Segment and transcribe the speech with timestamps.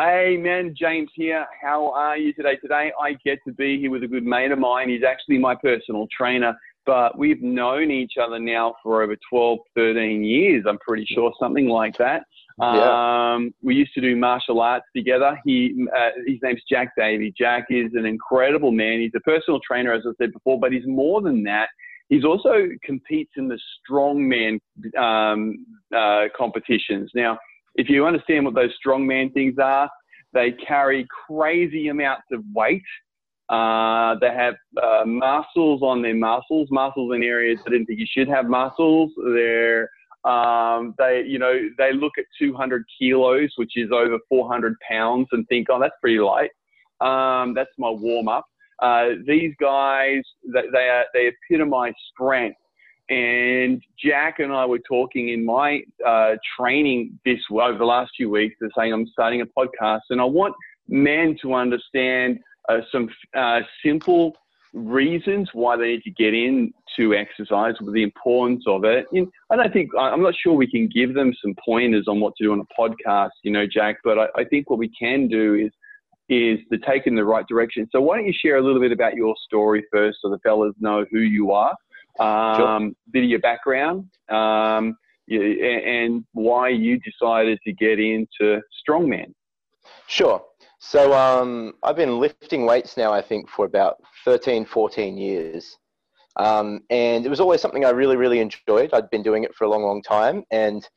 [0.00, 1.44] Hey, man, James here.
[1.60, 2.54] How are you today?
[2.62, 4.88] Today, I get to be here with a good mate of mine.
[4.90, 10.22] He's actually my personal trainer, but we've known each other now for over 12, 13
[10.22, 10.66] years.
[10.68, 12.22] I'm pretty sure, something like that.
[12.60, 13.34] Yeah.
[13.34, 15.36] Um, we used to do martial arts together.
[15.44, 17.34] He, uh, his name's Jack Davey.
[17.36, 19.00] Jack is an incredible man.
[19.00, 21.70] He's a personal trainer, as I said before, but he's more than that.
[22.08, 23.58] He's also competes in the
[23.90, 24.60] strongman
[24.96, 27.10] um, uh, competitions.
[27.16, 27.36] Now,
[27.78, 29.88] if you understand what those strongman things are,
[30.34, 32.82] they carry crazy amounts of weight.
[33.48, 38.06] Uh, they have uh, muscles on their muscles, muscles in areas that didn't think you
[38.10, 39.10] should have muscles.
[39.32, 39.88] They're
[40.24, 45.46] um, they, you know, they look at 200 kilos, which is over 400 pounds, and
[45.48, 46.50] think, oh, that's pretty light.
[47.00, 48.44] Um, that's my warm up.
[48.82, 50.22] Uh, these guys,
[50.52, 52.58] they, they, are, they epitomize strength.
[53.10, 58.28] And Jack and I were talking in my uh, training this over the last few
[58.28, 58.56] weeks.
[58.60, 60.54] They're saying I'm starting a podcast, and I want
[60.88, 64.36] men to understand uh, some uh, simple
[64.74, 69.06] reasons why they need to get into exercise, with the importance of it.
[69.12, 72.34] And I don't think I'm not sure we can give them some pointers on what
[72.36, 73.96] to do on a podcast, you know, Jack.
[74.04, 75.70] But I, I think what we can do is
[76.28, 77.88] is to take in the right direction.
[77.90, 80.74] So why don't you share a little bit about your story first, so the fellas
[80.78, 81.74] know who you are
[82.18, 82.90] um, sure.
[83.12, 84.96] bit of your background, um,
[85.28, 89.32] and why you decided to get into strongman.
[90.06, 90.42] Sure.
[90.80, 95.76] So um, I've been lifting weights now, I think, for about 13, 14 years.
[96.36, 98.90] Um, and it was always something I really, really enjoyed.
[98.92, 100.44] I'd been doing it for a long, long time.
[100.52, 100.88] And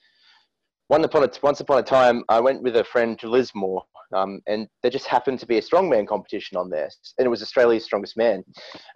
[0.91, 3.81] one upon a, once upon a time, I went with a friend to Lismore,
[4.13, 7.41] um, and there just happened to be a strongman competition on there, and it was
[7.41, 8.43] Australia's strongest man.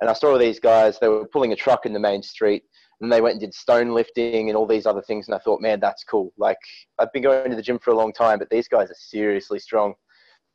[0.02, 2.64] And I saw all these guys; they were pulling a truck in the main street,
[3.00, 5.30] and they went and did stone lifting and all these other things.
[5.30, 6.34] And I thought, man, that's cool.
[6.38, 6.58] Like
[7.00, 9.60] I've been going to the gym for a long time, but these guys are seriously
[9.60, 9.94] strong.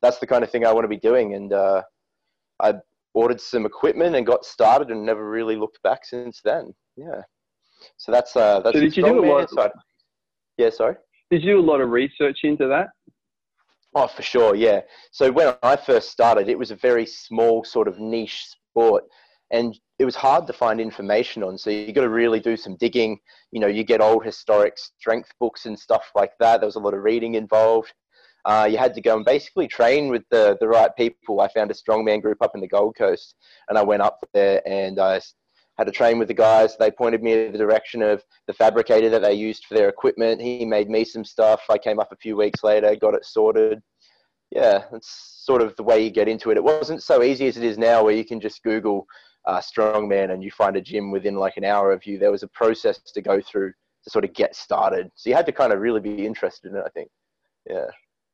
[0.03, 1.33] That's the kind of thing I want to be doing.
[1.33, 1.81] And uh,
[2.59, 2.75] I
[3.15, 6.71] ordered some equipment and got started, and never really looked back since then.
[6.95, 7.23] Yeah.
[7.97, 8.75] So that's uh, that's.
[8.75, 9.71] So did you do lot?
[10.59, 10.97] Yeah, sorry.
[11.31, 12.89] Did you do a lot of research into that?
[13.95, 14.81] Oh, for sure, yeah.
[15.11, 19.05] So when I first started, it was a very small sort of niche sport,
[19.49, 21.57] and it was hard to find information on.
[21.57, 23.17] So you got to really do some digging.
[23.51, 26.59] You know, you get old historic strength books and stuff like that.
[26.59, 27.93] There was a lot of reading involved.
[28.43, 31.39] Uh, you had to go and basically train with the the right people.
[31.39, 33.35] I found a strongman group up in the Gold Coast,
[33.69, 35.21] and I went up there and I
[35.77, 36.75] had to train with the guys.
[36.77, 40.41] They pointed me in the direction of the fabricator that they used for their equipment.
[40.41, 41.61] He made me some stuff.
[41.69, 43.81] I came up a few weeks later, got it sorted.
[44.51, 46.57] Yeah, that's sort of the way you get into it.
[46.57, 49.05] It wasn't so easy as it is now, where you can just Google
[49.45, 52.19] uh, strongman and you find a gym within like an hour of you.
[52.19, 53.71] There was a process to go through
[54.03, 55.09] to sort of get started.
[55.15, 57.09] So you had to kind of really be interested in it, I think.
[57.69, 57.85] Yeah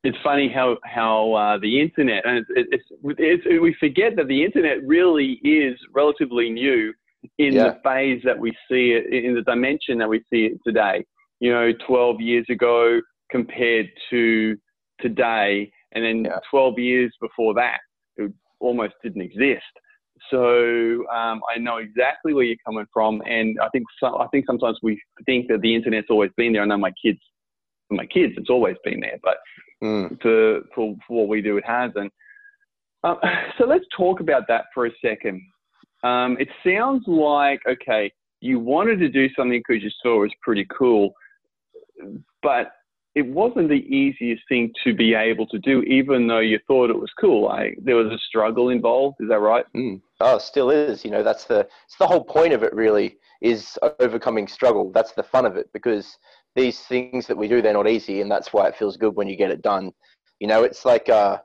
[0.03, 2.83] it's funny how how uh, the internet and it's, it's,
[3.17, 6.93] it's, we forget that the internet really is relatively new
[7.37, 7.63] in yeah.
[7.63, 11.03] the phase that we see it, in the dimension that we see it today.
[11.39, 12.99] You know, 12 years ago
[13.31, 14.57] compared to
[14.99, 16.39] today, and then yeah.
[16.49, 17.79] 12 years before that,
[18.17, 19.63] it almost didn't exist.
[20.31, 24.45] So um, I know exactly where you're coming from, and I think so, I think
[24.47, 26.63] sometimes we think that the internet's always been there.
[26.63, 27.19] I know my kids,
[27.91, 29.37] my kids, it's always been there, but
[29.83, 30.21] mm.
[30.21, 32.11] for, for, for what we do, it hasn't.
[33.03, 33.15] Uh,
[33.57, 35.41] so let's talk about that for a second.
[36.03, 40.31] Um, it sounds like, okay, you wanted to do something because you saw it was
[40.41, 41.13] pretty cool,
[42.41, 42.71] but
[43.15, 46.99] it wasn't the easiest thing to be able to do, even though you thought it
[46.99, 47.45] was cool.
[47.45, 49.15] Like there was a struggle involved.
[49.19, 49.65] Is that right?
[49.75, 50.01] Mm.
[50.19, 51.03] Oh, still is.
[51.03, 52.71] You know, that's the it's the whole point of it.
[52.75, 54.91] Really, is overcoming struggle.
[54.91, 56.19] That's the fun of it because
[56.55, 59.27] these things that we do, they're not easy, and that's why it feels good when
[59.27, 59.91] you get it done.
[60.39, 61.39] You know, it's like uh,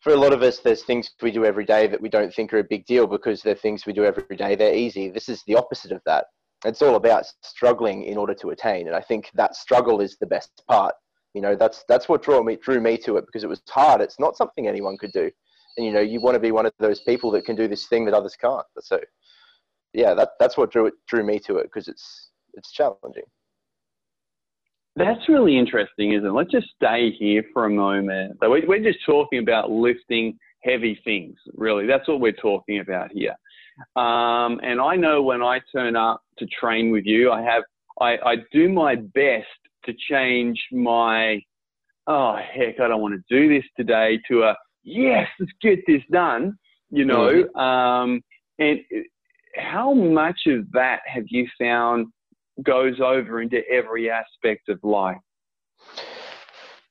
[0.00, 2.52] for a lot of us, there's things we do every day that we don't think
[2.52, 4.54] are a big deal because they're things we do every day.
[4.54, 5.10] They're easy.
[5.10, 6.26] This is the opposite of that.
[6.64, 10.26] It's all about struggling in order to attain, and I think that struggle is the
[10.26, 10.94] best part.
[11.34, 14.00] You know, that's that's what drew me drew me to it because it was hard.
[14.00, 15.30] It's not something anyone could do,
[15.76, 17.86] and you know, you want to be one of those people that can do this
[17.86, 18.66] thing that others can't.
[18.80, 19.00] So,
[19.94, 23.24] yeah, that that's what drew it drew me to it because it's it's challenging.
[24.96, 26.32] That's really interesting, isn't it?
[26.32, 28.36] Let's just stay here for a moment.
[28.40, 31.86] We're just talking about lifting heavy things, really.
[31.86, 33.34] That's what we're talking about here.
[33.96, 37.62] Um, and I know when I turn up to train with you, I have
[38.00, 39.46] I, I do my best
[39.84, 41.40] to change my
[42.06, 46.02] oh heck, I don't want to do this today to a yes, let's get this
[46.10, 46.58] done.
[46.90, 47.58] You know, mm-hmm.
[47.58, 48.20] um,
[48.58, 48.80] and
[49.56, 52.08] how much of that have you found
[52.62, 55.18] goes over into every aspect of life?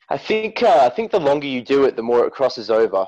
[0.10, 3.06] I think uh, I think the longer you do it, the more it crosses over.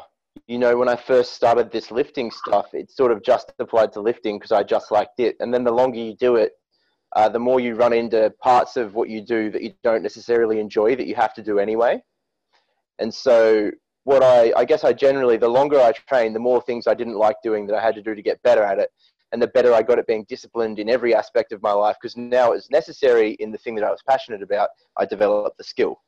[0.47, 4.01] You know, when I first started this lifting stuff, it sort of just applied to
[4.01, 5.35] lifting because I just liked it.
[5.39, 6.53] And then the longer you do it,
[7.15, 10.59] uh, the more you run into parts of what you do that you don't necessarily
[10.59, 12.01] enjoy that you have to do anyway.
[12.99, 13.71] And so,
[14.03, 17.17] what I, I guess I generally, the longer I train, the more things I didn't
[17.17, 18.89] like doing that I had to do to get better at it.
[19.31, 22.17] And the better I got at being disciplined in every aspect of my life, because
[22.17, 26.01] now it's necessary in the thing that I was passionate about, I developed the skill.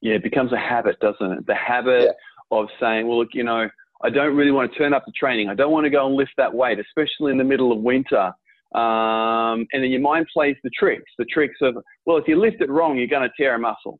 [0.00, 1.46] Yeah, it becomes a habit, doesn't it?
[1.46, 2.58] The habit yeah.
[2.58, 3.68] of saying, well, look, you know,
[4.02, 5.48] I don't really want to turn up to training.
[5.48, 8.32] I don't want to go and lift that weight, especially in the middle of winter.
[8.74, 11.76] Um, and then your mind plays the tricks, the tricks of,
[12.06, 13.98] well, if you lift it wrong, you're going to tear a muscle.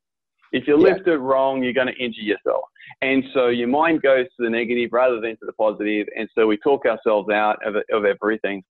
[0.52, 1.14] If you lift yeah.
[1.14, 2.64] it wrong, you're going to injure yourself.
[3.02, 6.06] And so your mind goes to the negative rather than to the positive.
[6.16, 8.62] And so we talk ourselves out of, of everything.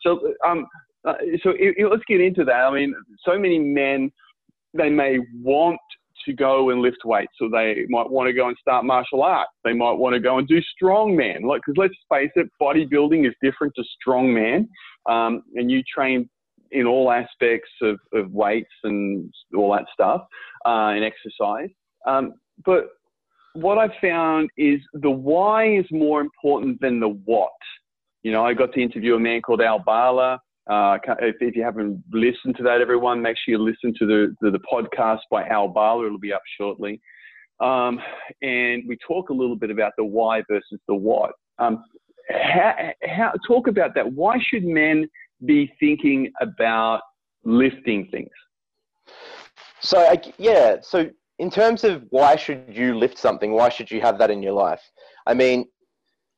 [0.00, 0.66] So, um,
[1.06, 2.52] uh, so it, it, let's get into that.
[2.52, 2.94] I mean,
[3.24, 4.10] so many men,
[4.74, 5.78] they may want
[6.24, 9.52] to go and lift weights, so they might want to go and start martial arts.
[9.64, 11.44] They might want to go and do strongman.
[11.44, 14.66] Like, because let's face it, bodybuilding is different to strongman.
[15.08, 16.28] Um, and you train
[16.72, 20.22] in all aspects of, of weights and all that stuff
[20.64, 21.70] uh, and exercise.
[22.06, 22.34] Um,
[22.64, 22.88] but
[23.54, 27.50] what I've found is the why is more important than the what.
[28.22, 30.40] You know, I got to interview a man called Al Bala.
[30.68, 34.34] Uh, if, if, you haven't listened to that, everyone, make sure you listen to the,
[34.40, 36.06] the, the podcast by Al Bala.
[36.06, 37.00] It'll be up shortly.
[37.60, 38.00] Um,
[38.42, 41.32] and we talk a little bit about the why versus the what.
[41.58, 41.84] Um,
[42.28, 42.74] how,
[43.04, 44.12] how, talk about that.
[44.12, 45.08] Why should men
[45.44, 47.02] be thinking about
[47.44, 48.30] lifting things?
[49.80, 54.00] So, I, yeah, so in terms of why should you lift something, why should you
[54.00, 54.82] have that in your life?
[55.26, 55.66] I mean,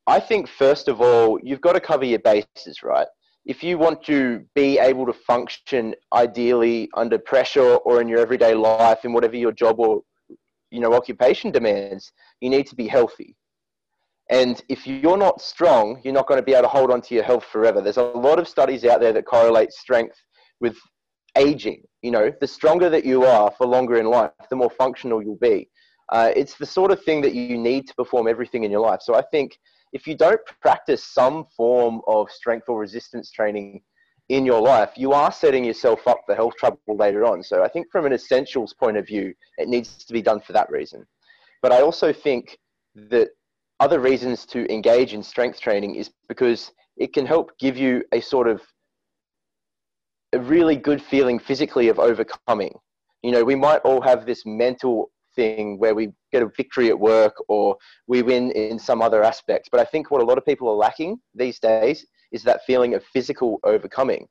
[0.06, 3.06] I think first of all, you've got to cover your bases, right?
[3.44, 8.54] If you want to be able to function ideally under pressure or in your everyday
[8.54, 10.02] life, in whatever your job or
[10.70, 13.36] you know occupation demands, you need to be healthy.
[14.30, 17.14] And if you're not strong, you're not going to be able to hold on to
[17.14, 17.80] your health forever.
[17.80, 20.16] There's a lot of studies out there that correlate strength
[20.60, 20.76] with
[21.36, 21.82] aging.
[22.02, 25.36] You know, the stronger that you are for longer in life, the more functional you'll
[25.36, 25.68] be.
[26.10, 29.00] Uh, it's the sort of thing that you need to perform everything in your life.
[29.02, 29.58] So I think
[29.92, 33.82] if you don't practice some form of strength or resistance training
[34.28, 37.42] in your life, you are setting yourself up for health trouble later on.
[37.42, 40.52] So I think from an essentials point of view, it needs to be done for
[40.52, 41.06] that reason.
[41.62, 42.58] But I also think
[42.94, 43.30] that
[43.80, 48.20] other reasons to engage in strength training is because it can help give you a
[48.20, 48.60] sort of
[50.32, 52.74] a really good feeling physically of overcoming.
[53.22, 56.98] You know, we might all have this mental thing where we get a victory at
[56.98, 57.76] work or
[58.06, 59.68] we win in some other aspects.
[59.70, 62.94] But I think what a lot of people are lacking these days is that feeling
[62.94, 64.26] of physical overcoming.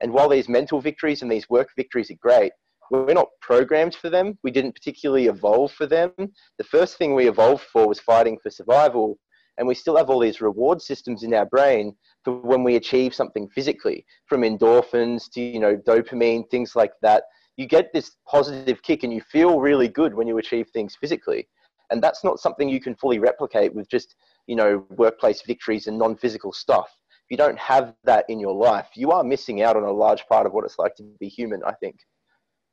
[0.00, 2.52] And while these mental victories and these work victories are great,
[2.90, 4.38] we're not programmed for them.
[4.42, 6.12] We didn't particularly evolve for them.
[6.58, 9.18] The first thing we evolved for was fighting for survival.
[9.58, 13.14] And we still have all these reward systems in our brain for when we achieve
[13.14, 17.24] something physically, from endorphins to, you know, dopamine, things like that.
[17.56, 21.48] You get this positive kick and you feel really good when you achieve things physically.
[21.90, 24.14] And that's not something you can fully replicate with just,
[24.46, 26.88] you know, workplace victories and non-physical stuff.
[27.10, 30.24] If you don't have that in your life, you are missing out on a large
[30.26, 31.96] part of what it's like to be human, I think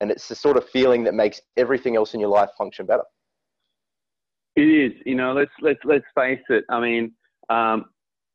[0.01, 3.03] and it's the sort of feeling that makes everything else in your life function better.
[4.55, 5.33] It is, you know.
[5.33, 6.63] Let's let's let's face it.
[6.69, 7.11] I mean,
[7.49, 7.85] um,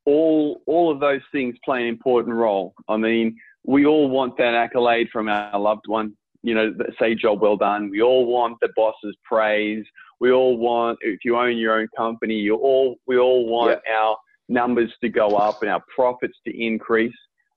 [0.05, 2.73] all all of those things play an important role.
[2.87, 6.15] I mean, we all want that accolade from our loved one.
[6.43, 7.89] You know, say job well done.
[7.89, 9.85] We all want the boss's praise.
[10.19, 13.95] We all want, if you own your own company, you all we all want yeah.
[13.95, 14.17] our
[14.49, 17.13] numbers to go up and our profits to increase.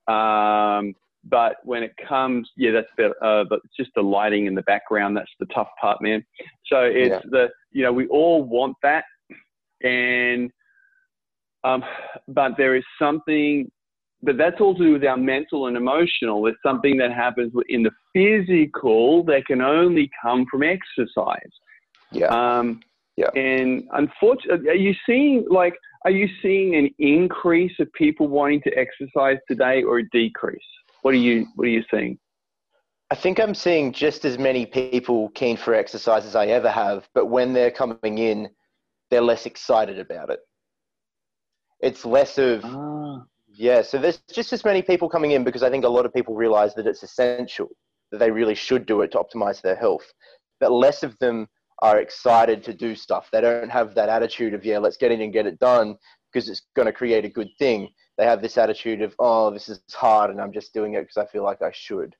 [0.07, 0.93] Um,
[1.25, 3.15] but when it comes, yeah, that's better.
[3.23, 5.17] Uh, but it's just the lighting in the background.
[5.17, 6.23] That's the tough part, man.
[6.67, 7.19] So it's yeah.
[7.29, 9.05] the, you know, we all want that.
[9.83, 10.51] And,
[11.63, 11.83] um,
[12.27, 13.71] but there is something,
[14.21, 16.43] but that's all to do with our mental and emotional.
[16.43, 21.51] There's something that happens in the physical that can only come from exercise.
[22.11, 22.27] Yeah.
[22.27, 22.81] Um,
[23.17, 23.29] yeah.
[23.35, 28.71] And unfortunately, are you seeing like, are you seeing an increase of people wanting to
[28.77, 30.61] exercise today or a decrease?
[31.05, 32.17] What are you What are you seeing?
[33.11, 37.07] I think I'm seeing just as many people keen for exercise as I ever have,
[37.13, 38.49] but when they're coming in,
[39.11, 40.39] they're less excited about it.
[41.79, 43.21] It's less of ah.
[43.47, 43.83] yeah.
[43.83, 46.33] So there's just as many people coming in because I think a lot of people
[46.33, 47.69] realize that it's essential
[48.11, 50.11] that they really should do it to optimize their health,
[50.59, 51.47] but less of them
[51.83, 53.29] are excited to do stuff.
[53.31, 55.97] They don't have that attitude of yeah, let's get in and get it done
[56.33, 59.69] because it's going to create a good thing they have this attitude of, oh, this
[59.69, 62.15] is hard and I'm just doing it because I feel like I should.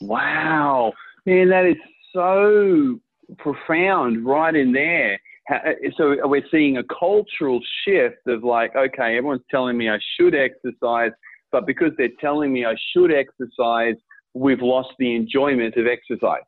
[0.00, 0.92] Wow.
[1.26, 1.76] Man, that is
[2.12, 3.00] so
[3.38, 5.18] profound right in there.
[5.50, 10.34] Uh, so we're seeing a cultural shift of like, okay, everyone's telling me I should
[10.34, 11.10] exercise,
[11.50, 13.96] but because they're telling me I should exercise,
[14.34, 16.42] we've lost the enjoyment of exercise.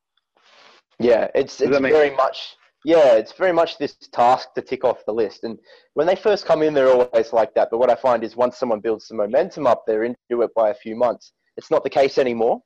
[1.00, 2.16] Yeah, it's it's very sense?
[2.16, 5.44] much yeah, it's very much this task to tick off the list.
[5.44, 5.58] And
[5.94, 7.68] when they first come in, they're always like that.
[7.70, 10.68] But what I find is once someone builds some momentum up, they're into it by
[10.68, 11.32] a few months.
[11.56, 12.62] It's not the case anymore.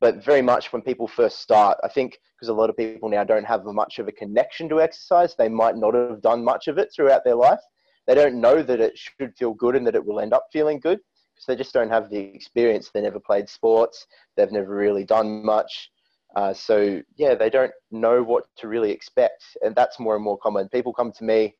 [0.00, 3.22] But very much when people first start, I think because a lot of people now
[3.22, 6.78] don't have much of a connection to exercise, they might not have done much of
[6.78, 7.60] it throughout their life.
[8.06, 10.80] They don't know that it should feel good and that it will end up feeling
[10.80, 10.98] good
[11.34, 12.90] because they just don't have the experience.
[12.92, 14.06] They never played sports,
[14.36, 15.90] they've never really done much
[16.36, 20.38] uh, so yeah, they don't know what to really expect, and that's more and more
[20.38, 20.68] common.
[20.68, 21.54] People come to me,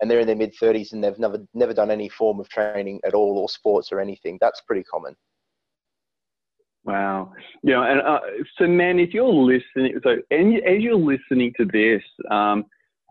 [0.00, 3.00] and they're in their mid thirties, and they've never never done any form of training
[3.04, 4.38] at all, or sports or anything.
[4.40, 5.14] That's pretty common.
[6.84, 7.32] Wow.
[7.62, 8.20] Yeah, and uh,
[8.58, 12.64] so man, if you're listening, so and as you're listening to this, um,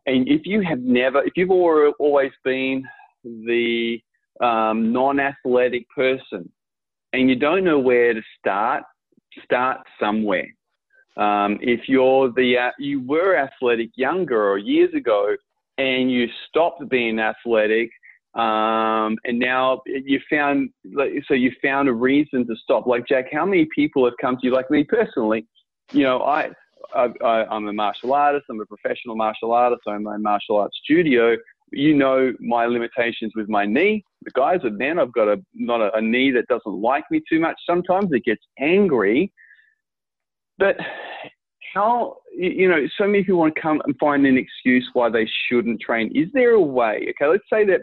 [0.05, 2.83] and if you have never, if you've always been
[3.23, 3.99] the
[4.41, 6.51] um, non-athletic person,
[7.13, 8.83] and you don't know where to start,
[9.43, 10.47] start somewhere.
[11.17, 15.35] Um, if you're the uh, you were athletic younger or years ago,
[15.77, 17.91] and you stopped being athletic,
[18.35, 20.69] um, and now you found
[21.27, 22.87] so you found a reason to stop.
[22.87, 24.53] Like Jack, how many people have come to you?
[24.53, 25.45] Like me personally,
[25.91, 26.49] you know, I,
[26.95, 28.45] I I'm a martial artist.
[28.49, 29.83] I'm a professional martial artist.
[29.87, 31.37] I own my martial arts studio.
[31.71, 34.03] You know my limitations with my knee.
[34.23, 37.21] The guys are then I've got a not a, a knee that doesn't like me
[37.29, 37.57] too much.
[37.67, 39.31] Sometimes it gets angry
[40.57, 40.77] but
[41.73, 45.27] how, you know, so many people want to come and find an excuse why they
[45.47, 46.11] shouldn't train.
[46.15, 47.07] Is there a way?
[47.09, 47.81] Okay, let's say that.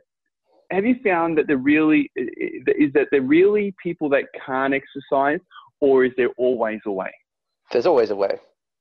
[0.70, 5.40] Have you found that there really is that there really people that can't exercise,
[5.80, 7.10] or is there always a way?
[7.72, 8.38] There's always a way.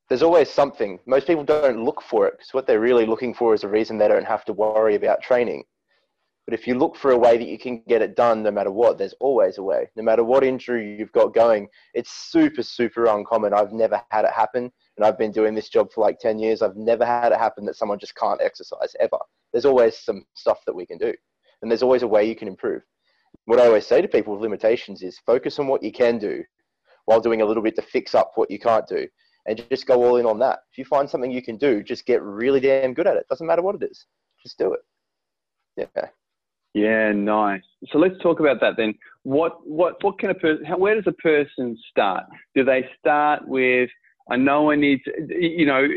[0.07, 0.99] There's always something.
[1.07, 3.97] Most people don't look for it because what they're really looking for is a reason
[3.97, 5.63] they don't have to worry about training.
[6.49, 8.71] But if you look for a way that you can get it done no matter
[8.71, 9.87] what, there's always a way.
[9.95, 13.53] No matter what injury you've got going, it's super, super uncommon.
[13.53, 14.71] I've never had it happen.
[14.97, 16.63] And I've been doing this job for like 10 years.
[16.63, 19.19] I've never had it happen that someone just can't exercise ever.
[19.53, 21.13] There's always some stuff that we can do.
[21.61, 22.81] And there's always a way you can improve.
[23.45, 26.43] What I always say to people with limitations is focus on what you can do
[27.05, 29.07] while doing a little bit to fix up what you can't do.
[29.45, 30.61] And just go all in on that.
[30.71, 33.27] If you find something you can do, just get really damn good at it.
[33.29, 34.07] Doesn't matter what it is.
[34.41, 34.79] Just do it.
[35.95, 36.07] Yeah.
[36.73, 37.63] Yeah, nice.
[37.91, 38.93] So let's talk about that then.
[39.23, 40.65] What what what can a person?
[40.77, 42.25] Where does a person start?
[42.55, 43.89] Do they start with?
[44.31, 45.11] I know I need to.
[45.29, 45.87] You know,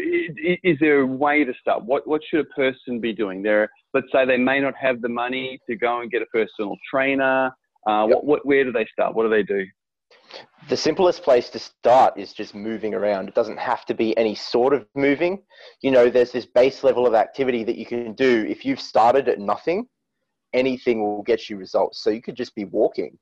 [0.62, 1.84] is there a way to start?
[1.84, 3.42] What what should a person be doing?
[3.42, 6.76] There, let's say they may not have the money to go and get a personal
[6.90, 7.50] trainer.
[7.86, 8.16] Uh, yep.
[8.16, 9.14] what, what where do they start?
[9.14, 9.66] What do they do?
[10.70, 13.28] The simplest place to start is just moving around.
[13.28, 15.42] It doesn't have to be any sort of moving.
[15.82, 19.28] You know, there's this base level of activity that you can do if you've started
[19.28, 19.86] at nothing
[20.52, 22.02] anything will get you results.
[22.02, 23.18] So you could just be walking.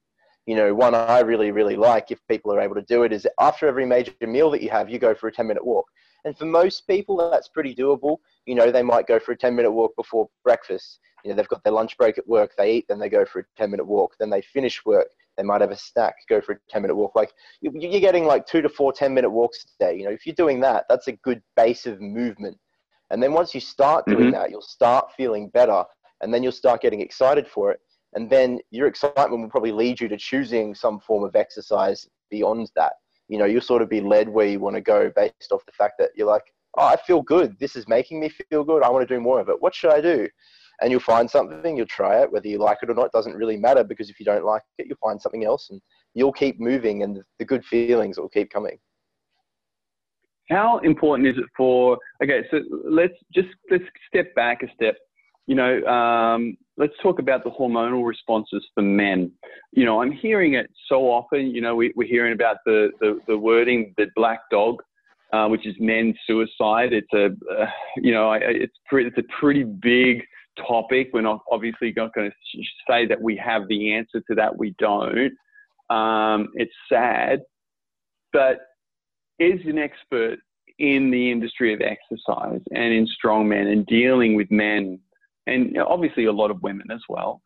[0.46, 3.26] You know, one I really, really like if people are able to do it is
[3.38, 5.86] after every major meal that you have, you go for a 10 minute walk.
[6.24, 8.18] And for most people, that's pretty doable.
[8.46, 10.98] You know, they might go for a 10 minute walk before breakfast.
[11.24, 13.40] You know, they've got their lunch break at work, they eat, then they go for
[13.40, 14.14] a 10 minute walk.
[14.18, 17.12] Then they finish work, they might have a snack, go for a 10 minute walk.
[17.14, 19.98] Like you're getting like two to four 10 minute walks a day.
[19.98, 22.58] You know, if you're doing that, that's a good base of movement.
[23.10, 24.32] And then once you start doing mm-hmm.
[24.32, 25.84] that, you'll start feeling better
[26.20, 27.80] and then you'll start getting excited for it.
[28.14, 32.70] And then your excitement will probably lead you to choosing some form of exercise beyond
[32.76, 32.94] that.
[33.28, 35.72] You know, you'll sort of be led where you want to go based off the
[35.72, 36.42] fact that you're like,
[36.76, 37.56] oh, I feel good.
[37.60, 38.82] This is making me feel good.
[38.82, 39.60] I want to do more of it.
[39.60, 40.28] What should I do?
[40.80, 43.34] And you'll find something, you'll try it, whether you like it or not, it doesn't
[43.34, 45.80] really matter because if you don't like it, you'll find something else and
[46.14, 48.78] you'll keep moving and the good feelings will keep coming.
[50.48, 54.96] How important is it for, okay, so let's just, let's step back a step
[55.50, 59.32] you know, um, let's talk about the hormonal responses for men.
[59.72, 61.50] You know, I'm hearing it so often.
[61.50, 64.76] You know, we, are hearing about the, the, the, wording, the black dog,
[65.32, 66.92] uh, which is men's suicide.
[66.92, 67.66] It's a, uh,
[67.96, 70.22] you know, it's, pretty, it's a pretty big
[70.68, 71.10] topic.
[71.12, 74.56] We're not obviously not going to say that we have the answer to that.
[74.56, 75.32] We don't.
[75.90, 77.40] Um, it's sad,
[78.32, 78.58] but
[79.40, 80.38] is an expert
[80.78, 85.00] in the industry of exercise and in strongmen and dealing with men
[85.46, 87.40] and obviously a lot of women as well.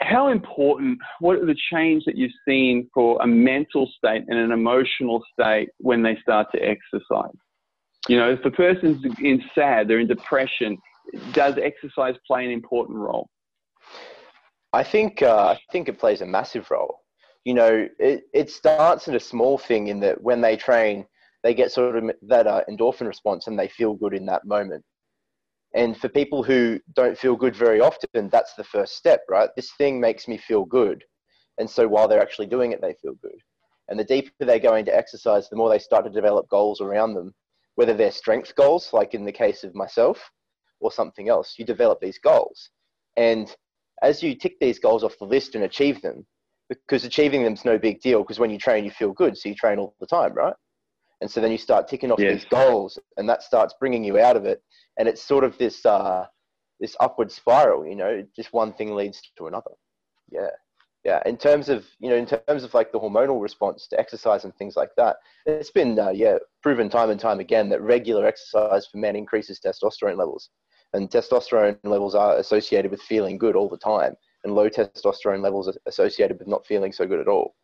[0.00, 4.50] How important, what are the change that you've seen for a mental state and an
[4.50, 7.36] emotional state when they start to exercise?
[8.08, 10.76] You know, if the person's in sad, they're in depression,
[11.32, 13.28] does exercise play an important role?
[14.72, 16.98] I think uh, I think it plays a massive role.
[17.44, 21.06] You know, it, it starts in a small thing in that when they train,
[21.44, 24.82] they get sort of that uh, endorphin response and they feel good in that moment.
[25.74, 29.50] And for people who don't feel good very often, that's the first step, right?
[29.56, 31.02] This thing makes me feel good.
[31.58, 33.38] And so while they're actually doing it, they feel good.
[33.88, 37.14] And the deeper they go into exercise, the more they start to develop goals around
[37.14, 37.34] them,
[37.74, 40.30] whether they're strength goals, like in the case of myself,
[40.80, 41.56] or something else.
[41.58, 42.70] You develop these goals.
[43.16, 43.54] And
[44.02, 46.24] as you tick these goals off the list and achieve them,
[46.68, 49.36] because achieving them is no big deal, because when you train, you feel good.
[49.36, 50.54] So you train all the time, right?
[51.20, 52.34] And so then you start ticking off yes.
[52.34, 54.62] these goals, and that starts bringing you out of it.
[54.98, 56.26] And it's sort of this uh,
[56.80, 59.70] this upward spiral, you know, just one thing leads to another.
[60.30, 60.50] Yeah
[61.04, 64.44] yeah in terms of you know in terms of like the hormonal response to exercise
[64.44, 65.16] and things like that
[65.46, 69.60] it's been uh, yeah proven time and time again that regular exercise for men increases
[69.60, 70.50] testosterone levels
[70.94, 75.68] and testosterone levels are associated with feeling good all the time and low testosterone levels
[75.68, 77.54] are associated with not feeling so good at all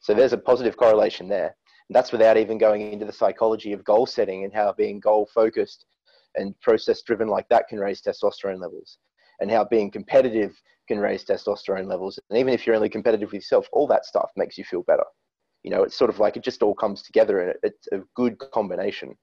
[0.00, 1.56] so there's a positive correlation there
[1.88, 5.28] and that's without even going into the psychology of goal setting and how being goal
[5.34, 5.86] focused
[6.34, 8.98] and process driven like that can raise testosterone levels
[9.40, 10.52] and how being competitive
[10.86, 12.18] can raise testosterone levels.
[12.28, 15.04] And even if you're only competitive with yourself, all that stuff makes you feel better.
[15.62, 18.38] You know, it's sort of like it just all comes together and it's a good
[18.52, 19.16] combination.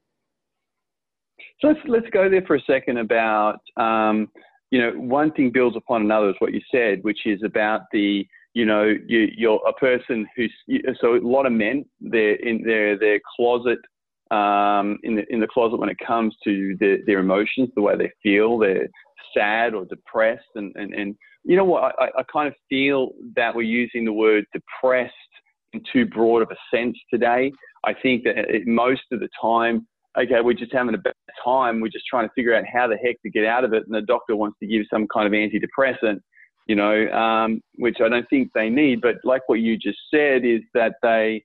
[1.59, 4.29] So let's, let's go there for a second about, um,
[4.71, 8.27] you know, one thing builds upon another is what you said, which is about the,
[8.55, 10.51] you know, you, you're a person who's,
[10.99, 13.79] so a lot of men, they're in their, their closet
[14.31, 17.95] um, in the in the closet when it comes to the, their emotions, the way
[17.95, 18.57] they feel.
[18.57, 18.87] They're
[19.37, 21.93] sad or depressed, and and, and you know what?
[21.99, 25.13] I, I kind of feel that we're using the word depressed
[25.73, 27.51] in too broad of a sense today.
[27.83, 29.85] I think that it, most of the time,
[30.17, 31.79] okay, we're just having a bad time.
[31.79, 33.93] We're just trying to figure out how the heck to get out of it, and
[33.93, 36.19] the doctor wants to give some kind of antidepressant,
[36.65, 39.01] you know, um, which I don't think they need.
[39.01, 41.43] But like what you just said, is that they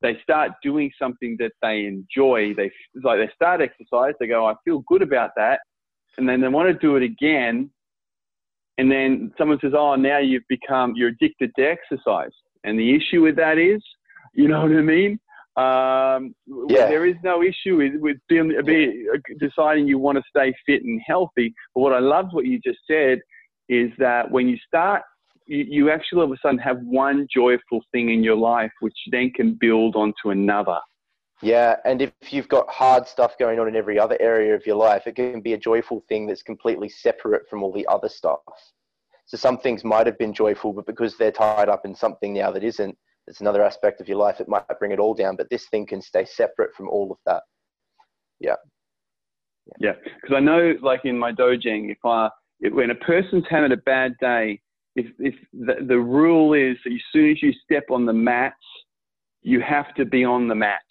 [0.00, 2.54] they start doing something that they enjoy.
[2.54, 2.70] They
[3.02, 4.14] like they start exercise.
[4.20, 5.60] They go, I feel good about that,
[6.16, 7.70] and then they want to do it again
[8.78, 12.30] and then someone says, "Oh, now you've become you're addicted to exercise."
[12.64, 13.82] And the issue with that is,
[14.34, 15.18] you know what I mean?
[15.56, 16.34] Um,
[16.68, 16.86] yeah.
[16.86, 19.06] There is no issue with, with being, be,
[19.40, 21.52] deciding you want to stay fit and healthy.
[21.74, 23.18] But what I loved what you just said
[23.68, 25.02] is that when you start,
[25.46, 28.96] you, you actually all of a sudden have one joyful thing in your life, which
[29.10, 30.78] then can build onto another.
[31.40, 34.76] Yeah, and if you've got hard stuff going on in every other area of your
[34.76, 38.40] life, it can be a joyful thing that's completely separate from all the other stuff.
[39.26, 42.50] So some things might have been joyful, but because they're tied up in something now
[42.50, 42.96] that isn't,
[43.28, 44.40] it's another aspect of your life.
[44.40, 47.18] It might bring it all down, but this thing can stay separate from all of
[47.26, 47.42] that.
[48.40, 48.56] Yeah.
[49.78, 53.76] Yeah, because I know, like in my dojang, if I when a person's having a
[53.76, 54.60] bad day,
[54.96, 58.56] if if the, the rule is that as soon as you step on the mats,
[59.42, 60.84] you have to be on the mats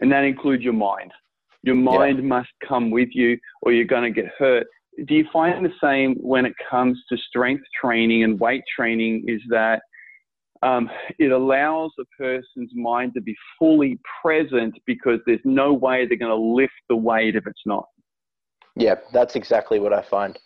[0.00, 1.12] and that includes your mind.
[1.62, 2.24] Your mind yeah.
[2.24, 4.66] must come with you, or you're going to get hurt.
[5.06, 9.24] Do you find the same when it comes to strength training and weight training?
[9.26, 9.80] Is that
[10.62, 16.18] um, it allows a person's mind to be fully present because there's no way they're
[16.18, 17.86] going to lift the weight if it's not.
[18.76, 20.38] Yeah, that's exactly what I find.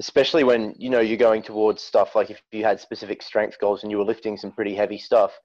[0.00, 3.82] Especially when you know you're going towards stuff like if you had specific strength goals
[3.82, 5.38] and you were lifting some pretty heavy stuff,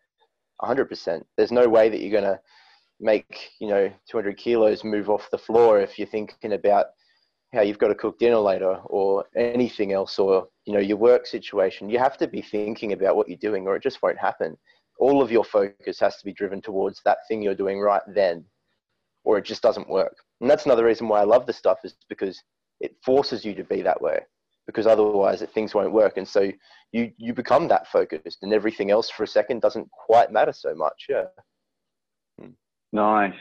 [0.62, 1.24] 100%.
[1.38, 2.40] There's no way that you're going to
[3.00, 6.88] make you know 200 kilos move off the floor if you're thinking about
[7.54, 11.26] how you've got to cook dinner later or anything else or you know your work
[11.26, 11.90] situation.
[11.90, 14.58] You have to be thinking about what you're doing or it just won't happen.
[15.00, 18.46] All of your focus has to be driven towards that thing you're doing right then
[19.24, 20.16] or it just doesn't work.
[20.42, 22.42] And that's another reason why i love this stuff is because
[22.80, 24.20] it forces you to be that way
[24.70, 26.52] because otherwise things won't work and so
[26.92, 30.74] you you become that focused and everything else for a second doesn't quite matter so
[30.76, 31.24] much yeah
[32.92, 33.34] Nice,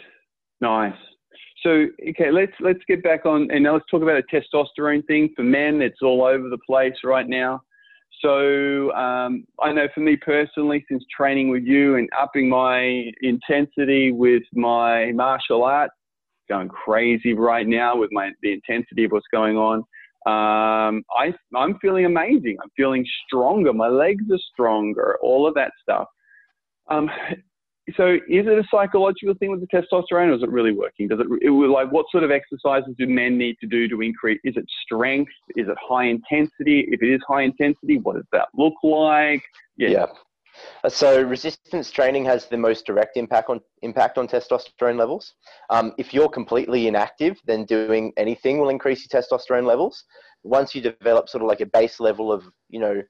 [0.60, 0.94] nice.
[1.62, 5.30] So okay, let's let's get back on and now let's talk about a testosterone thing
[5.34, 5.82] for men.
[5.82, 7.60] It's all over the place right now.
[8.22, 14.12] So um, I know for me personally, since training with you and upping my intensity
[14.12, 15.94] with my martial arts,
[16.48, 19.84] going crazy right now with my the intensity of what's going on.
[20.28, 22.56] Um, I I'm feeling amazing.
[22.62, 23.72] I'm feeling stronger.
[23.72, 25.16] My legs are stronger.
[25.22, 26.06] All of that stuff.
[26.90, 27.08] Um,
[27.96, 31.08] so is it a psychological thing with the testosterone or is it really working?
[31.08, 34.38] Does it, it like what sort of exercises do men need to do to increase?
[34.44, 35.32] Is it strength?
[35.56, 36.86] Is it high intensity?
[36.88, 39.42] If it is high intensity, what does that look like?
[39.78, 39.88] Yeah.
[39.88, 40.06] yeah.
[40.88, 45.34] So resistance training has the most direct impact on impact on testosterone levels.
[45.70, 50.04] Um, if you're completely inactive, then doing anything will increase your testosterone levels.
[50.44, 53.02] Once you develop sort of like a base level of you know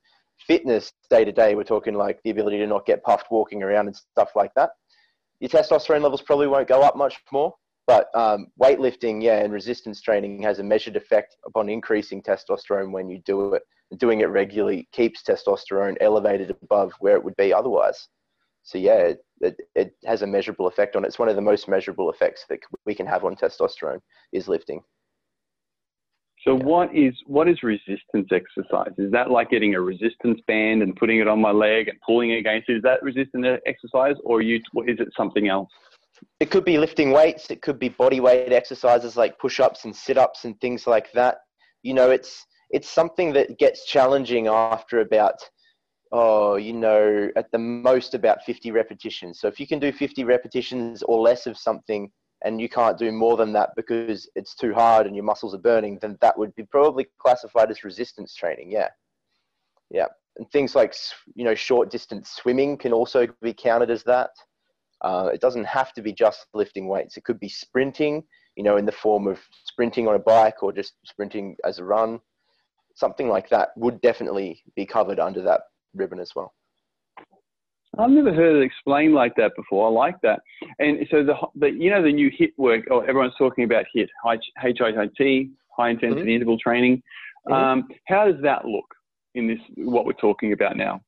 [0.47, 3.87] fitness day to day, we're talking like the ability to not get puffed walking around
[3.87, 4.71] and stuff like that.
[5.41, 7.55] your testosterone levels probably won't go up much more.
[7.87, 13.09] But um, weightlifting, yeah, and resistance training has a measured effect upon increasing testosterone when
[13.09, 13.63] you do it.
[13.97, 18.09] Doing it regularly keeps testosterone elevated above where it would be otherwise.
[18.63, 21.09] So yeah, it, it, it has a measurable effect on it.
[21.09, 24.01] It's one of the most measurable effects that we can have on testosterone
[24.33, 24.83] is lifting.
[26.45, 26.65] So yeah.
[26.65, 28.93] what is what is resistance exercise?
[28.99, 32.33] Is that like getting a resistance band and putting it on my leg and pulling
[32.33, 32.77] against it?
[32.77, 35.71] Is that resistance exercise, or you is it something else?
[36.41, 37.51] It could be lifting weights.
[37.51, 41.39] It could be body weight exercises like push-ups and sit-ups and things like that.
[41.83, 45.37] You know, it's it's something that gets challenging after about
[46.13, 49.41] oh, you know, at the most about 50 repetitions.
[49.41, 52.11] So if you can do 50 repetitions or less of something
[52.45, 55.59] and you can't do more than that because it's too hard and your muscles are
[55.59, 58.71] burning, then that would be probably classified as resistance training.
[58.71, 58.89] Yeah.
[59.91, 60.07] Yeah.
[60.37, 60.95] And things like,
[61.35, 64.31] you know, short distance swimming can also be counted as that.
[65.01, 67.17] Uh, it doesn't have to be just lifting weights.
[67.17, 68.23] It could be sprinting,
[68.57, 71.85] you know, in the form of sprinting on a bike or just sprinting as a
[71.85, 72.21] run.
[72.99, 75.61] Something like that would definitely be covered under that
[75.95, 76.53] ribbon as well.
[77.97, 79.87] I've never heard it explained like that before.
[79.87, 80.41] I like that.
[80.81, 82.87] And so the, the you know the new HIIT work.
[82.91, 86.29] Oh, everyone's talking about HIIT, HIIT, high intensity mm-hmm.
[86.29, 87.03] interval training.
[87.49, 87.53] Mm-hmm.
[87.53, 88.95] Um, how does that look
[89.35, 91.01] in this what we're talking about now?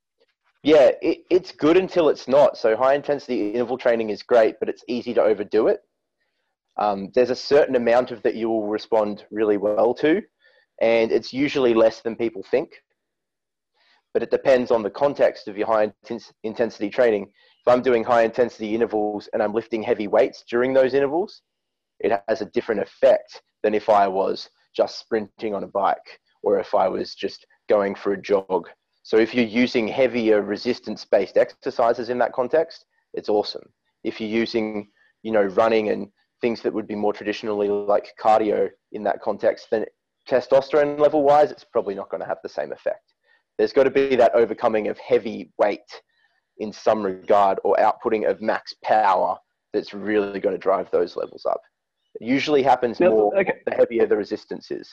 [0.63, 2.57] Yeah, it, it's good until it's not.
[2.57, 5.81] So high intensity interval training is great, but it's easy to overdo it.
[6.77, 10.23] Um, there's a certain amount of that you will respond really well to,
[10.81, 12.83] and it's usually less than people think
[14.13, 15.93] but it depends on the context of your high
[16.43, 17.25] intensity training.
[17.25, 21.43] If I'm doing high intensity intervals and I'm lifting heavy weights during those intervals,
[22.01, 26.59] it has a different effect than if I was just sprinting on a bike or
[26.59, 28.69] if I was just going for a jog.
[29.03, 33.65] So if you're using heavier resistance based exercises in that context, it's awesome.
[34.03, 34.89] If you're using,
[35.23, 36.09] you know, running and
[36.41, 39.85] things that would be more traditionally like cardio in that context, then
[40.29, 43.11] testosterone level wise, it's probably not going to have the same effect
[43.61, 46.01] there's got to be that overcoming of heavy weight
[46.61, 49.37] in some regard or outputting of max power
[49.75, 51.61] that's really going to drive those levels up.
[52.15, 53.61] It usually happens now, more okay.
[53.67, 54.91] the heavier the resistance is.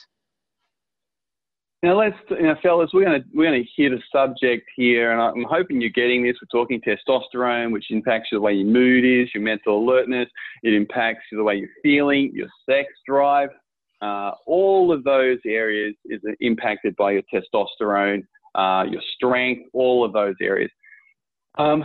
[1.82, 5.22] Now let's, you know, fellas, we're going to we're to hit a subject here, and
[5.22, 6.36] I'm hoping you're getting this.
[6.42, 10.28] We're talking testosterone, which impacts the way your mood is, your mental alertness.
[10.62, 13.48] It impacts the way you're feeling, your sex drive.
[14.00, 18.22] Uh, all of those areas is impacted by your testosterone
[18.54, 20.70] uh, your strength, all of those areas.
[21.58, 21.84] Um,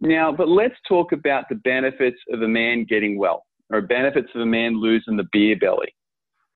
[0.00, 4.40] now, but let's talk about the benefits of a man getting well, or benefits of
[4.40, 5.94] a man losing the beer belly.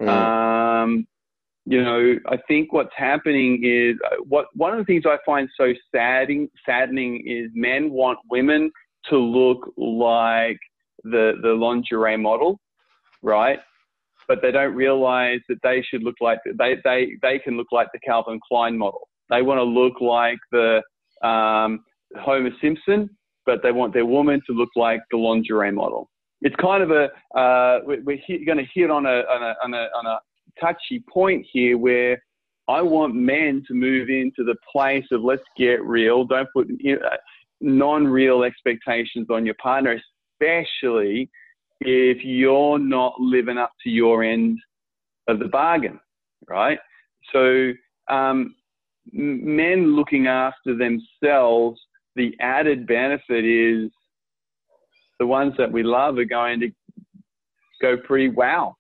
[0.01, 0.09] Mm.
[0.09, 1.07] Um,
[1.65, 5.49] you know, I think what's happening is uh, what one of the things I find
[5.57, 8.71] so saddening, saddening is men want women
[9.11, 10.59] to look like
[11.05, 12.59] the the lingerie model,
[13.23, 13.61] right?
[14.29, 17.89] But they don't realize that they should look like they they they can look like
[17.93, 19.09] the Calvin Klein model.
[19.31, 20.83] They want to look like the
[21.27, 21.85] um,
[22.21, 23.11] Homer Simpson,
[23.47, 26.11] but they want their woman to look like the lingerie model.
[26.41, 27.05] It's kind of a
[27.39, 30.19] uh, we're, going to hit on a, on a on a on a
[30.61, 32.23] touchy point here where
[32.69, 36.25] I want men to move into the place of let's get real.
[36.25, 36.69] Don't put
[37.61, 40.01] non-real expectations on your partner,
[40.41, 41.31] especially
[41.87, 44.59] if you're not living up to your end
[45.29, 46.01] of the bargain,
[46.49, 46.79] right?
[47.33, 47.73] So
[48.09, 48.55] um,
[49.13, 51.81] men looking after themselves,
[52.17, 53.91] the added benefit is
[55.19, 56.71] the ones that we love are going to
[57.81, 58.75] go pretty wow.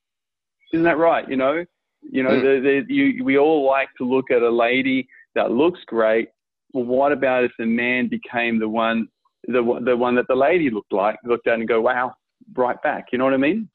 [0.73, 1.29] Isn't that right?
[1.29, 1.65] You know,
[2.03, 2.43] you know, mm.
[2.43, 6.29] the, the, you, we all like to look at a lady that looks great.
[6.73, 9.09] Well, what about if the man became the one,
[9.47, 12.15] the the one that the lady looked like, looked at and go, wow,
[12.55, 13.07] right back.
[13.13, 13.69] You know what I mean?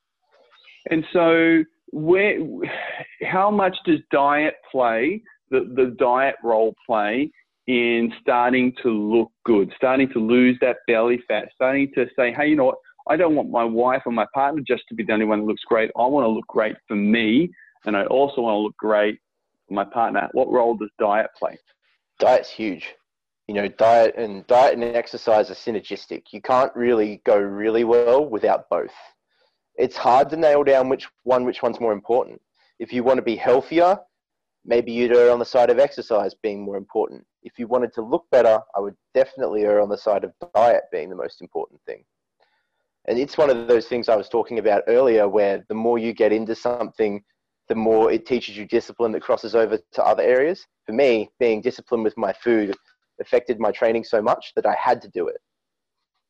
[0.90, 2.38] And so, where,
[3.24, 5.22] how much does diet play?
[5.50, 7.32] the, the diet role play
[7.68, 12.48] in starting to look good, starting to lose that belly fat, starting to say, hey,
[12.48, 12.78] you know what?
[13.10, 15.46] I don't want my wife or my partner just to be the only one that
[15.46, 15.90] looks great.
[15.98, 17.50] I want to look great for me,
[17.86, 19.20] and I also want to look great
[19.68, 20.28] for my partner.
[20.34, 21.58] What role does diet play?
[22.20, 22.96] Diet's huge.
[23.48, 26.24] You know, diet and diet and exercise are synergistic.
[26.32, 28.94] You can't really go really well without both.
[29.76, 32.42] It's hard to nail down which one, which one's more important.
[32.80, 34.00] If you want to be healthier,
[34.66, 37.26] maybe you'd err on the side of exercise being more important.
[37.42, 40.84] If you wanted to look better, I would definitely err on the side of diet
[40.92, 42.04] being the most important thing.
[43.08, 46.12] And it's one of those things I was talking about earlier where the more you
[46.12, 47.24] get into something,
[47.70, 50.66] the more it teaches you discipline that crosses over to other areas.
[50.86, 52.76] For me, being disciplined with my food
[53.22, 55.38] affected my training so much that I had to do it.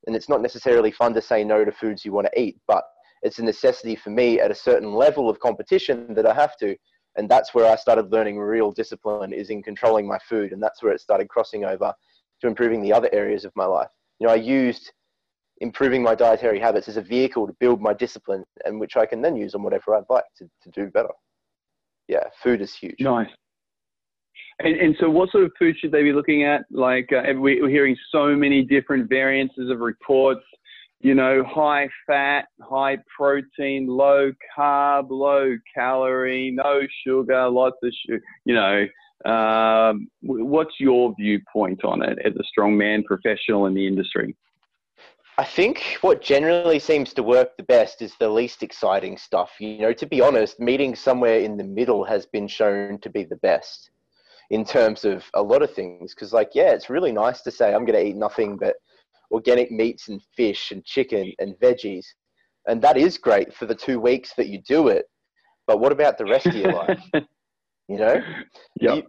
[0.05, 2.83] and it's not necessarily fun to say no to foods you want to eat, but
[3.23, 6.75] it's a necessity for me at a certain level of competition that I have to.
[7.17, 10.51] And that's where I started learning real discipline is in controlling my food.
[10.51, 11.93] And that's where it started crossing over
[12.41, 13.89] to improving the other areas of my life.
[14.19, 14.91] You know, I used
[15.59, 19.21] improving my dietary habits as a vehicle to build my discipline and which I can
[19.21, 21.09] then use on whatever I'd like to, to do better.
[22.07, 22.99] Yeah, food is huge.
[22.99, 23.29] Nice.
[24.59, 26.65] And, and so, what sort of food should they be looking at?
[26.71, 30.41] Like, uh, we're hearing so many different variances of reports.
[30.99, 38.23] You know, high fat, high protein, low carb, low calorie, no sugar, lots of sugar.
[38.45, 44.35] You know, um, what's your viewpoint on it as a strongman professional in the industry?
[45.37, 49.51] I think what generally seems to work the best is the least exciting stuff.
[49.59, 53.23] You know, to be honest, meeting somewhere in the middle has been shown to be
[53.23, 53.91] the best
[54.49, 56.13] in terms of a lot of things.
[56.13, 58.75] Because, like, yeah, it's really nice to say I'm going to eat nothing but
[59.31, 62.05] organic meats and fish and chicken and veggies.
[62.67, 65.05] And that is great for the two weeks that you do it.
[65.65, 67.03] But what about the rest of your life?
[67.89, 68.21] You know?
[68.81, 68.99] Yeah.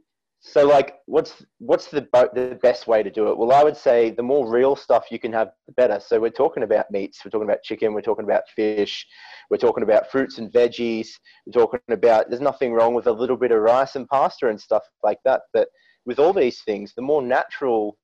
[0.40, 3.36] So, like, what's what's the the best way to do it?
[3.36, 5.98] Well, I would say the more real stuff you can have, the better.
[6.00, 9.04] So, we're talking about meats, we're talking about chicken, we're talking about fish,
[9.50, 11.08] we're talking about fruits and veggies.
[11.46, 14.60] We're talking about there's nothing wrong with a little bit of rice and pasta and
[14.60, 15.42] stuff like that.
[15.52, 15.68] But
[16.06, 17.96] with all these things, the more natural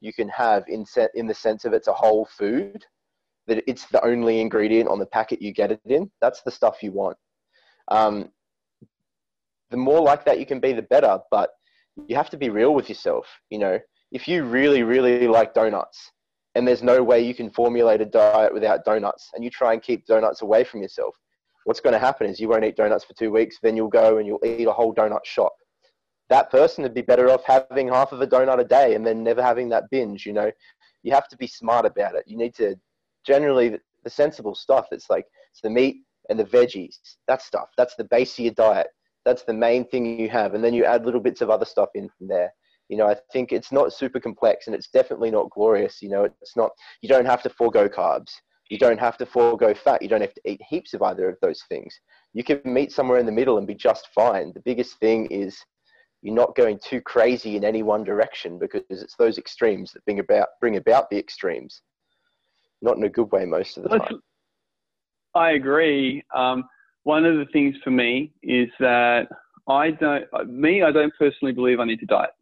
[0.00, 2.84] you can have in set in the sense of it's a whole food,
[3.46, 6.10] that it's the only ingredient on the packet you get it in.
[6.20, 7.16] That's the stuff you want.
[7.90, 8.30] Um,
[9.70, 11.18] the more like that you can be, the better.
[11.30, 11.50] But
[12.06, 13.26] you have to be real with yourself.
[13.50, 13.78] You know,
[14.12, 16.12] if you really, really like donuts
[16.54, 19.82] and there's no way you can formulate a diet without donuts and you try and
[19.82, 21.14] keep donuts away from yourself,
[21.64, 24.18] what's going to happen is you won't eat donuts for two weeks, then you'll go
[24.18, 25.52] and you'll eat a whole donut shop.
[26.30, 29.22] That person would be better off having half of a donut a day and then
[29.22, 30.26] never having that binge.
[30.26, 30.50] You know,
[31.02, 32.24] you have to be smart about it.
[32.26, 32.76] You need to
[33.26, 34.86] generally the sensible stuff.
[34.90, 35.96] It's like it's the meat
[36.28, 36.96] and the veggies.
[37.26, 37.68] That stuff.
[37.76, 38.88] That's the base of your diet
[39.24, 40.54] that's the main thing you have.
[40.54, 42.52] And then you add little bits of other stuff in from there.
[42.88, 46.00] You know i think it's not super complex and it's definitely not glorious.
[46.00, 46.70] You know it's not
[47.02, 48.30] you don't have to forego carbs.
[48.70, 50.02] You don't have to forego fat.
[50.02, 51.94] You don't have to eat heaps of either of those things.
[52.34, 54.52] You can meet somewhere in the middle and be just fine.
[54.52, 55.58] The biggest thing is
[56.22, 60.18] you're not going too crazy in any one direction because it's those extremes that bring
[60.18, 61.82] about bring about the extremes.
[62.82, 64.20] Not in a good way most of the time.
[65.34, 66.22] I agree.
[66.34, 66.64] Um,
[67.08, 69.28] one of the things for me is that
[69.66, 72.32] I don't, me, I don't personally believe I need to diet.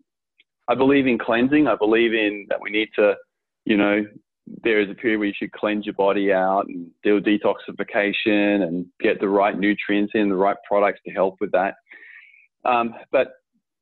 [0.66, 1.68] I believe in cleansing.
[1.68, 3.14] I believe in that we need to,
[3.64, 4.04] you know,
[4.64, 8.86] there is a period where you should cleanse your body out and do detoxification and
[8.98, 11.74] get the right nutrients in, the right products to help with that.
[12.64, 13.34] Um, but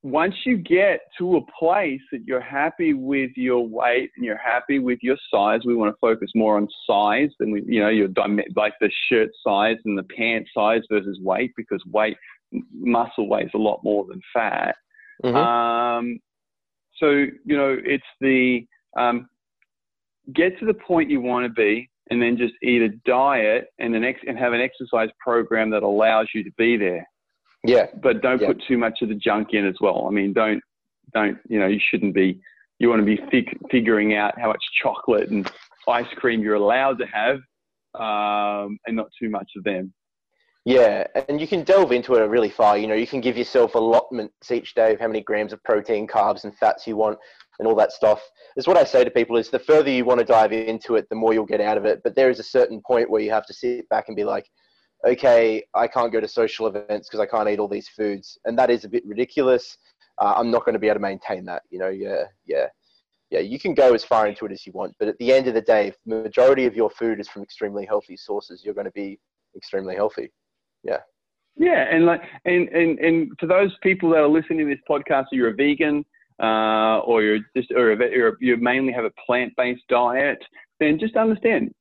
[0.05, 4.79] once you get to a place that you're happy with your weight and you're happy
[4.79, 8.09] with your size, we want to focus more on size than we, you know, your
[8.55, 12.19] like the shirt size and the pant size versus weight because weight,
[12.75, 14.77] muscle weighs a lot more than fat.
[15.25, 15.37] Mm-hmm.
[15.37, 16.21] Um,
[16.99, 17.09] so
[17.47, 18.67] you know, it's the
[18.99, 19.27] um,
[20.35, 23.95] get to the point you want to be, and then just eat a diet and
[23.95, 27.09] an ex- and have an exercise program that allows you to be there.
[27.65, 27.87] Yeah.
[28.03, 28.49] But don't yeah.
[28.49, 30.07] put too much of the junk in as well.
[30.07, 30.63] I mean, don't,
[31.13, 32.41] don't, you know, you shouldn't be,
[32.79, 35.51] you want to be fig- figuring out how much chocolate and
[35.89, 37.41] ice cream you're allowed to have
[37.95, 39.93] um, and not too much of them.
[40.67, 42.79] Yeah, and you can delve into it really far.
[42.79, 46.07] You know, you can give yourself allotments each day of how many grams of protein,
[46.07, 47.19] carbs, and fats you want,
[47.59, 48.23] and all that stuff.
[48.57, 51.07] Is what I say to people: is the further you want to dive into it,
[51.11, 52.01] the more you'll get out of it.
[52.03, 54.47] But there is a certain point where you have to sit back and be like,
[55.07, 58.59] okay, I can't go to social events because I can't eat all these foods, and
[58.59, 59.79] that is a bit ridiculous.
[60.19, 61.63] Uh, I'm not going to be able to maintain that.
[61.71, 62.67] You know, yeah, yeah,
[63.31, 63.41] yeah.
[63.41, 65.55] You can go as far into it as you want, but at the end of
[65.55, 68.87] the day, if the majority of your food is from extremely healthy sources, you're going
[68.87, 69.19] to be
[69.57, 70.31] extremely healthy.
[70.83, 70.99] Yeah.
[71.57, 75.27] Yeah, and like, and and and for those people that are listening to this podcast,
[75.31, 76.05] or you're a vegan,
[76.43, 80.39] uh, or you're just, or, a, or you mainly have a plant-based diet,
[80.81, 81.73] then just understand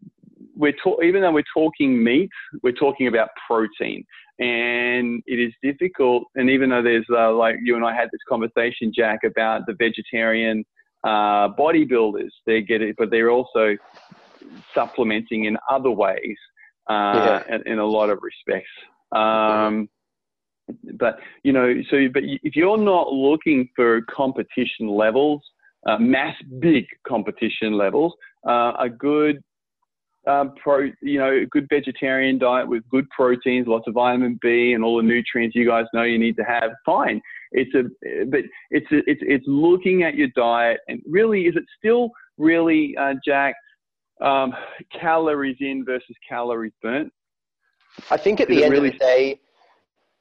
[0.56, 2.30] we're ta- even though we're talking meat,
[2.62, 4.04] we're talking about protein,
[4.40, 6.24] and it is difficult.
[6.36, 9.74] And even though there's uh, like you and I had this conversation, Jack, about the
[9.74, 10.64] vegetarian
[11.04, 13.76] uh, bodybuilders, they get it, but they're also
[14.74, 16.38] supplementing in other ways
[16.90, 17.56] uh, yeah.
[17.56, 18.70] in, in, a lot of respects.
[19.12, 19.90] Um,
[20.98, 25.42] but you know, so but if you're not looking for competition levels,
[25.88, 28.14] uh, mass big competition levels,
[28.48, 29.42] uh, a good
[30.26, 34.74] um, pro, you know, a good vegetarian diet with good proteins, lots of vitamin B,
[34.74, 36.72] and all the nutrients you guys know you need to have.
[36.86, 37.22] Fine.
[37.52, 37.84] It's a,
[38.26, 42.96] but it's a, it's it's looking at your diet and really, is it still really,
[42.98, 43.56] uh, Jack,
[44.22, 44.54] um,
[44.92, 47.12] calories in versus calories burnt?
[48.10, 48.88] I think at the end really...
[48.88, 49.40] of the day,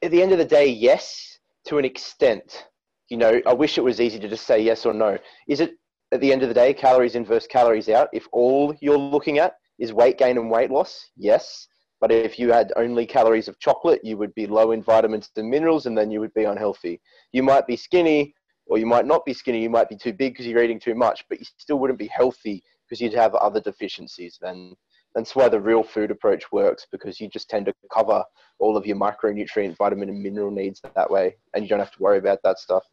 [0.01, 2.67] at the end of the day, yes, to an extent.
[3.09, 5.17] You know, I wish it was easy to just say yes or no.
[5.47, 5.75] Is it
[6.11, 8.09] at the end of the day calories in versus calories out?
[8.13, 11.67] If all you're looking at is weight gain and weight loss, yes.
[11.99, 15.49] But if you had only calories of chocolate, you would be low in vitamins and
[15.49, 16.99] minerals, and then you would be unhealthy.
[17.31, 18.33] You might be skinny,
[18.65, 19.61] or you might not be skinny.
[19.61, 22.07] You might be too big because you're eating too much, but you still wouldn't be
[22.07, 24.37] healthy because you'd have other deficiencies.
[24.41, 24.75] Then
[25.15, 28.23] that's why the real food approach works because you just tend to cover
[28.59, 32.01] all of your micronutrient, vitamin, and mineral needs that way, and you don't have to
[32.01, 32.83] worry about that stuff.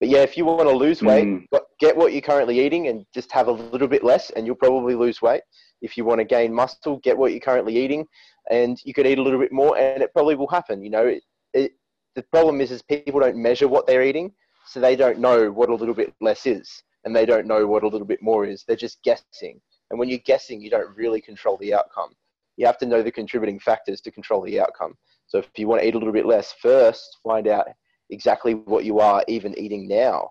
[0.00, 1.46] But yeah, if you want to lose weight, mm.
[1.78, 4.94] Get what you're currently eating and just have a little bit less, and you'll probably
[4.94, 5.42] lose weight.
[5.82, 8.06] If you want to gain muscle, get what you're currently eating,
[8.50, 10.82] and you could eat a little bit more, and it probably will happen.
[10.82, 11.72] You know, it, it,
[12.14, 14.32] the problem is, is people don't measure what they're eating,
[14.66, 17.82] so they don't know what a little bit less is, and they don't know what
[17.82, 18.64] a little bit more is.
[18.66, 19.60] They're just guessing,
[19.90, 22.10] and when you're guessing, you don't really control the outcome.
[22.56, 24.94] You have to know the contributing factors to control the outcome.
[25.26, 27.66] So if you want to eat a little bit less, first find out
[28.10, 30.30] exactly what you are even eating now,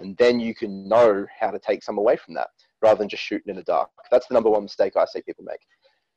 [0.00, 2.48] and then you can know how to take some away from that
[2.82, 3.90] rather than just shooting in the dark.
[4.10, 5.60] That's the number one mistake I see people make.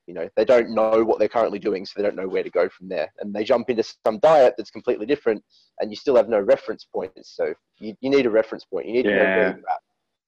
[0.08, 2.50] You know they don't know what they're currently doing so they don't know where to
[2.50, 3.12] go from there.
[3.20, 5.42] And they jump into some diet that's completely different
[5.80, 7.34] and you still have no reference points.
[7.36, 8.88] So you, you need a reference point.
[8.88, 9.12] You need yeah.
[9.12, 9.82] to know where you're at.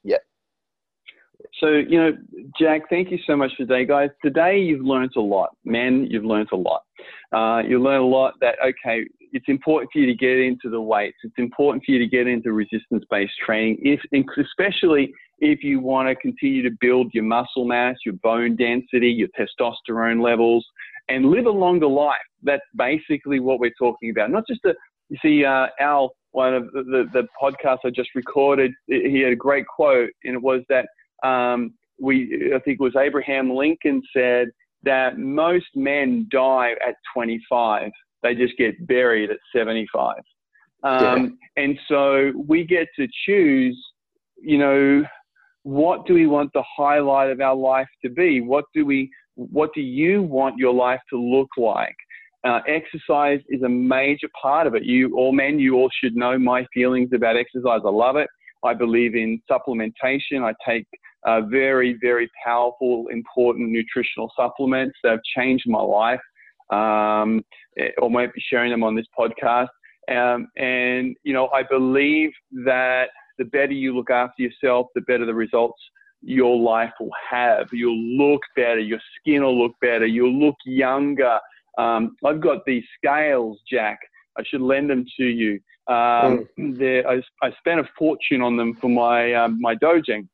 [0.03, 0.17] Yeah.
[1.59, 2.11] So you know
[2.57, 4.11] jack thank you so much for today guys.
[4.23, 5.49] Today you've learned a lot.
[5.65, 6.83] Man you've learned a lot.
[7.33, 10.81] Uh, you learn a lot that okay it's important for you to get into the
[10.81, 13.99] weights it's important for you to get into resistance based training if
[14.37, 19.27] especially if you want to continue to build your muscle mass, your bone density, your
[19.37, 20.65] testosterone levels,
[21.09, 22.17] and live a longer life.
[22.43, 24.31] That's basically what we're talking about.
[24.31, 24.73] Not just a,
[25.09, 29.33] you see, uh, Al, one of the, the, the podcasts I just recorded, he had
[29.33, 30.87] a great quote, and it was that
[31.27, 34.47] um, we, I think it was Abraham Lincoln said
[34.83, 37.89] that most men die at 25.
[38.25, 40.15] They just get buried at 75.
[40.83, 41.63] Um, yeah.
[41.63, 43.79] And so we get to choose,
[44.41, 45.03] you know,
[45.61, 48.41] what do we want the highlight of our life to be?
[48.41, 51.95] What do we, what do you want your life to look like?
[52.43, 54.83] Uh, exercise is a major part of it.
[54.83, 57.81] You all men, you all should know my feelings about exercise.
[57.85, 58.27] I love it.
[58.63, 60.43] I believe in supplementation.
[60.43, 60.87] I take
[61.27, 66.19] uh, very, very powerful, important nutritional supplements that have changed my life.
[66.71, 67.43] Um,
[68.01, 69.67] or might be sharing them on this podcast.
[70.09, 72.31] Um, and you know, I believe
[72.65, 73.05] that
[73.37, 75.81] the better you look after yourself, the better the results
[76.21, 77.67] your life will have.
[77.71, 81.39] You'll look better, your skin will look better, you'll look younger.
[81.77, 83.99] Um, I've got these scales, Jack.
[84.37, 85.59] I should lend them to you.
[85.87, 87.05] Um, mm.
[87.05, 90.27] I, I, spent a fortune on them for my um, my dojang,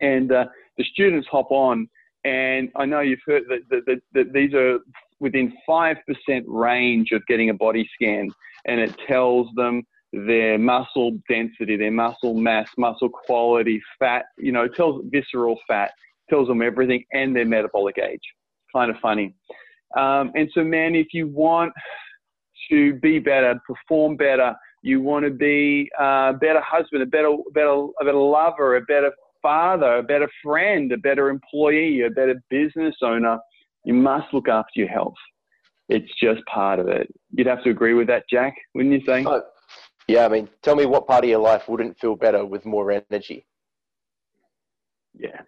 [0.00, 0.46] and uh,
[0.78, 1.86] the students hop on.
[2.24, 4.78] And I know you've heard that, that, that, that these are
[5.20, 8.30] within five percent range of getting a body scan,
[8.66, 14.66] and it tells them their muscle density, their muscle mass, muscle quality, fat, you know,
[14.66, 15.92] tells visceral fat,
[16.28, 18.20] tells them everything and their metabolic age.
[18.74, 19.34] Kind of funny.
[19.96, 21.72] Um, and so, man, if you want
[22.70, 27.86] to be better, perform better, you want to be a better husband, a better, better,
[28.00, 32.94] a better lover, a better father, a better friend, a better employee, a better business
[33.02, 33.38] owner,
[33.84, 35.14] you must look after your health.
[35.88, 37.12] It's just part of it.
[37.32, 39.24] You'd have to agree with that, Jack, wouldn't you say?
[39.26, 39.42] Oh,
[40.06, 42.90] yeah, I mean, tell me what part of your life wouldn't feel better with more
[42.90, 43.46] energy?
[45.18, 45.40] Yeah,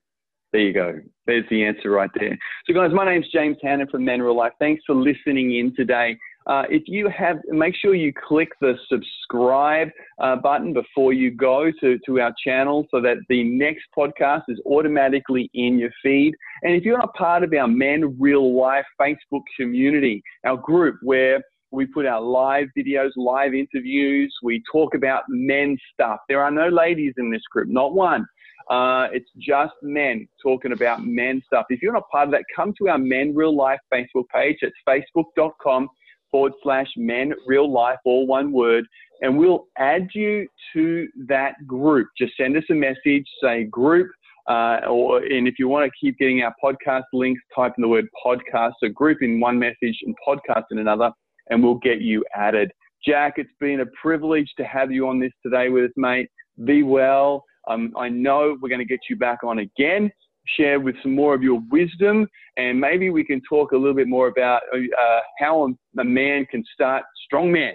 [0.53, 1.01] there you go.
[1.27, 2.37] There's the answer right there.
[2.67, 4.53] So, guys, my name's James Hannon from Men Real Life.
[4.59, 6.17] Thanks for listening in today.
[6.47, 9.89] Uh, if you have, make sure you click the subscribe
[10.21, 14.61] uh, button before you go to, to our channel so that the next podcast is
[14.67, 16.35] automatically in your feed.
[16.63, 21.43] And if you're not part of our Men Real Life Facebook community, our group where
[21.73, 24.33] we put our live videos, live interviews.
[24.43, 26.19] We talk about men stuff.
[26.29, 28.27] There are no ladies in this group, not one.
[28.71, 31.67] Uh, it's just men talking about men stuff.
[31.71, 34.59] If you're not part of that, come to our Men Real Life Facebook page.
[34.61, 35.89] It's facebook.com
[36.33, 38.85] forward slash men real life, all one word,
[39.21, 42.09] and we'll add you to that group.
[42.19, 44.11] Just send us a message, say group,
[44.49, 47.89] uh, or and if you want to keep getting our podcast links, type in the
[47.89, 51.13] word podcast, so group in one message and podcast in another
[51.51, 52.71] and we'll get you added.
[53.07, 56.29] Jack, it's been a privilege to have you on this today with us, mate.
[56.65, 57.45] Be well.
[57.69, 60.11] Um, I know we're going to get you back on again,
[60.57, 64.09] share with some more of your wisdom, and maybe we can talk a little bit
[64.09, 67.75] more about uh, how a man can start strong man.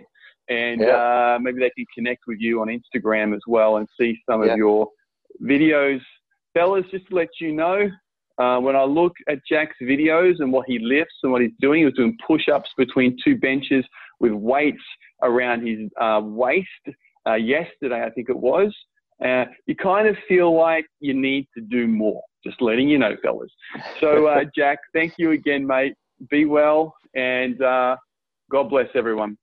[0.50, 1.36] And yeah.
[1.36, 4.52] uh, maybe they can connect with you on Instagram as well and see some yeah.
[4.52, 4.88] of your
[5.42, 6.02] videos.
[6.54, 7.90] Fellas, just to let you know,
[8.40, 11.80] Uh, when I look at Jack's videos and what he lifts and what he's doing,
[11.80, 13.84] he was doing push-ups between two benches
[14.20, 14.88] with weights
[15.24, 16.84] around his uh, waist
[17.28, 18.70] uh, yesterday, I think it was.
[19.24, 22.22] Uh, you kind of feel like you need to do more.
[22.44, 23.52] Just letting you know, fellas.
[24.00, 25.96] So, uh, Jack, thank you again, mate.
[26.30, 27.98] Be well, and uh,
[28.52, 29.38] God bless everyone.